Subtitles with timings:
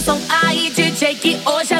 [0.00, 1.79] som aí, DJ, que hoje as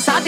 [0.00, 0.27] さて